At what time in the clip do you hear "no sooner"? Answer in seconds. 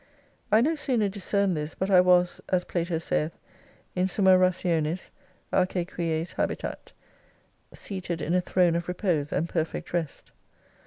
0.61-1.09